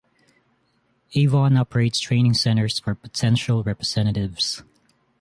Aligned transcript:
Avon 1.13 1.55
operates 1.55 1.99
training 1.99 2.33
centers 2.33 2.79
for 2.79 2.95
potential 2.95 3.61
representatives. 3.61 4.63